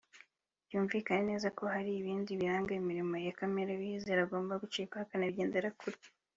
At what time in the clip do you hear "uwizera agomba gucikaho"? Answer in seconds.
3.73-5.03